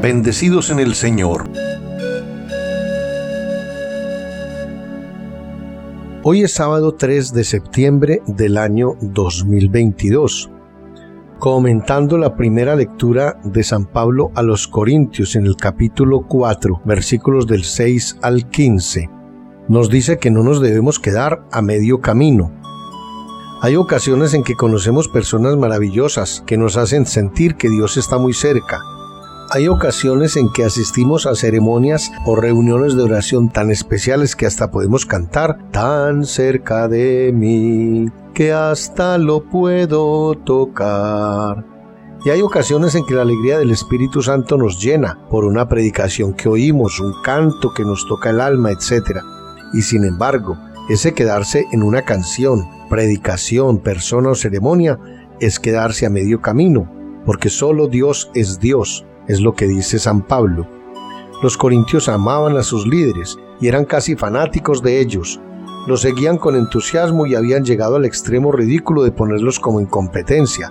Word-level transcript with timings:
bendecidos 0.00 0.70
en 0.70 0.78
el 0.78 0.94
Señor. 0.94 1.44
Hoy 6.22 6.42
es 6.42 6.52
sábado 6.52 6.94
3 6.94 7.34
de 7.34 7.44
septiembre 7.44 8.22
del 8.26 8.56
año 8.56 8.94
2022. 9.02 10.50
Comentando 11.38 12.16
la 12.16 12.34
primera 12.34 12.76
lectura 12.76 13.40
de 13.44 13.62
San 13.62 13.86
Pablo 13.86 14.30
a 14.34 14.42
los 14.42 14.68
Corintios 14.68 15.36
en 15.36 15.44
el 15.44 15.56
capítulo 15.56 16.26
4, 16.26 16.82
versículos 16.84 17.46
del 17.46 17.64
6 17.64 18.18
al 18.22 18.48
15, 18.48 19.10
nos 19.68 19.90
dice 19.90 20.18
que 20.18 20.30
no 20.30 20.42
nos 20.42 20.62
debemos 20.62 20.98
quedar 20.98 21.46
a 21.52 21.60
medio 21.60 22.00
camino. 22.00 22.52
Hay 23.62 23.76
ocasiones 23.76 24.32
en 24.32 24.44
que 24.44 24.54
conocemos 24.54 25.08
personas 25.08 25.56
maravillosas 25.56 26.42
que 26.46 26.56
nos 26.56 26.78
hacen 26.78 27.04
sentir 27.04 27.56
que 27.56 27.68
Dios 27.68 27.98
está 27.98 28.16
muy 28.16 28.32
cerca 28.32 28.80
hay 29.52 29.66
ocasiones 29.66 30.36
en 30.36 30.48
que 30.52 30.64
asistimos 30.64 31.26
a 31.26 31.34
ceremonias 31.34 32.12
o 32.24 32.36
reuniones 32.36 32.94
de 32.94 33.02
oración 33.02 33.48
tan 33.48 33.72
especiales 33.72 34.36
que 34.36 34.46
hasta 34.46 34.70
podemos 34.70 35.06
cantar 35.06 35.58
tan 35.72 36.24
cerca 36.24 36.86
de 36.86 37.32
mí 37.34 38.06
que 38.32 38.52
hasta 38.52 39.18
lo 39.18 39.42
puedo 39.42 40.36
tocar. 40.36 41.66
Y 42.24 42.30
hay 42.30 42.42
ocasiones 42.42 42.94
en 42.94 43.04
que 43.04 43.14
la 43.14 43.22
alegría 43.22 43.58
del 43.58 43.72
Espíritu 43.72 44.22
Santo 44.22 44.56
nos 44.56 44.80
llena 44.80 45.18
por 45.30 45.44
una 45.44 45.68
predicación 45.68 46.34
que 46.34 46.48
oímos, 46.48 47.00
un 47.00 47.14
canto 47.24 47.72
que 47.74 47.82
nos 47.82 48.06
toca 48.06 48.30
el 48.30 48.40
alma, 48.40 48.70
etc. 48.70 49.18
Y 49.72 49.82
sin 49.82 50.04
embargo, 50.04 50.56
ese 50.88 51.12
quedarse 51.12 51.66
en 51.72 51.82
una 51.82 52.02
canción, 52.02 52.68
predicación, 52.88 53.78
persona 53.78 54.30
o 54.30 54.34
ceremonia 54.36 55.00
es 55.40 55.58
quedarse 55.58 56.06
a 56.06 56.10
medio 56.10 56.40
camino, 56.40 56.88
porque 57.26 57.48
solo 57.48 57.88
Dios 57.88 58.30
es 58.34 58.60
Dios 58.60 59.06
es 59.30 59.40
lo 59.40 59.54
que 59.54 59.68
dice 59.68 60.00
San 60.00 60.22
Pablo. 60.22 60.66
Los 61.40 61.56
corintios 61.56 62.08
amaban 62.08 62.56
a 62.56 62.64
sus 62.64 62.84
líderes 62.84 63.38
y 63.60 63.68
eran 63.68 63.84
casi 63.84 64.16
fanáticos 64.16 64.82
de 64.82 65.00
ellos. 65.00 65.40
Los 65.86 66.00
seguían 66.00 66.36
con 66.36 66.56
entusiasmo 66.56 67.26
y 67.26 67.36
habían 67.36 67.64
llegado 67.64 67.94
al 67.94 68.04
extremo 68.04 68.50
ridículo 68.50 69.04
de 69.04 69.12
ponerlos 69.12 69.60
como 69.60 69.80
incompetencia, 69.80 70.70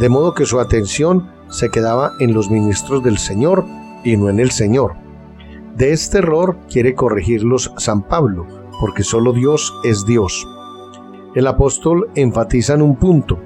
de 0.00 0.08
modo 0.08 0.32
que 0.32 0.46
su 0.46 0.58
atención 0.60 1.30
se 1.50 1.68
quedaba 1.68 2.12
en 2.20 2.32
los 2.32 2.50
ministros 2.50 3.04
del 3.04 3.18
Señor 3.18 3.66
y 4.02 4.16
no 4.16 4.30
en 4.30 4.40
el 4.40 4.50
Señor. 4.50 4.94
De 5.76 5.92
este 5.92 6.18
error 6.18 6.56
quiere 6.70 6.94
corregirlos 6.94 7.70
San 7.76 8.02
Pablo, 8.02 8.46
porque 8.80 9.02
solo 9.02 9.34
Dios 9.34 9.74
es 9.84 10.06
Dios. 10.06 10.48
El 11.34 11.46
apóstol 11.46 12.10
enfatiza 12.14 12.72
en 12.74 12.82
un 12.82 12.96
punto, 12.96 13.38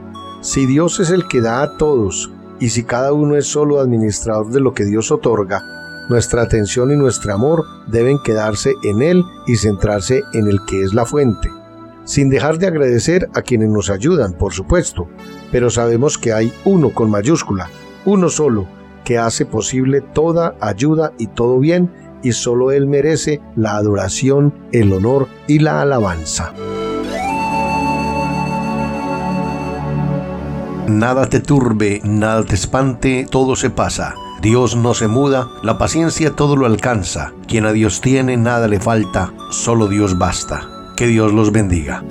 si 0.42 0.64
Dios 0.64 1.00
es 1.00 1.10
el 1.10 1.26
que 1.26 1.40
da 1.40 1.62
a 1.62 1.76
todos 1.76 2.30
y 2.64 2.70
si 2.70 2.82
cada 2.82 3.12
uno 3.12 3.36
es 3.36 3.46
solo 3.46 3.78
administrador 3.78 4.50
de 4.50 4.58
lo 4.58 4.72
que 4.72 4.86
Dios 4.86 5.12
otorga, 5.12 5.62
nuestra 6.08 6.40
atención 6.40 6.90
y 6.90 6.96
nuestro 6.96 7.34
amor 7.34 7.62
deben 7.88 8.18
quedarse 8.24 8.72
en 8.84 9.02
Él 9.02 9.22
y 9.46 9.56
centrarse 9.56 10.22
en 10.32 10.48
el 10.48 10.64
que 10.64 10.82
es 10.82 10.94
la 10.94 11.04
fuente. 11.04 11.50
Sin 12.04 12.30
dejar 12.30 12.56
de 12.56 12.66
agradecer 12.66 13.28
a 13.34 13.42
quienes 13.42 13.68
nos 13.68 13.90
ayudan, 13.90 14.32
por 14.32 14.54
supuesto, 14.54 15.08
pero 15.52 15.68
sabemos 15.68 16.16
que 16.16 16.32
hay 16.32 16.54
uno 16.64 16.88
con 16.88 17.10
mayúscula, 17.10 17.68
uno 18.06 18.30
solo, 18.30 18.66
que 19.04 19.18
hace 19.18 19.44
posible 19.44 20.00
toda 20.00 20.56
ayuda 20.62 21.12
y 21.18 21.26
todo 21.26 21.58
bien, 21.58 21.92
y 22.22 22.32
solo 22.32 22.72
Él 22.72 22.86
merece 22.86 23.42
la 23.56 23.76
adoración, 23.76 24.54
el 24.72 24.90
honor 24.94 25.28
y 25.46 25.58
la 25.58 25.82
alabanza. 25.82 26.54
Nada 30.86 31.30
te 31.30 31.40
turbe, 31.40 32.02
nada 32.04 32.44
te 32.44 32.54
espante, 32.54 33.26
todo 33.30 33.56
se 33.56 33.70
pasa. 33.70 34.14
Dios 34.42 34.76
no 34.76 34.92
se 34.92 35.08
muda, 35.08 35.48
la 35.62 35.78
paciencia 35.78 36.36
todo 36.36 36.56
lo 36.56 36.66
alcanza. 36.66 37.32
Quien 37.48 37.64
a 37.64 37.72
Dios 37.72 38.02
tiene, 38.02 38.36
nada 38.36 38.68
le 38.68 38.80
falta, 38.80 39.32
solo 39.50 39.88
Dios 39.88 40.18
basta. 40.18 40.68
Que 40.94 41.06
Dios 41.06 41.32
los 41.32 41.52
bendiga. 41.52 42.04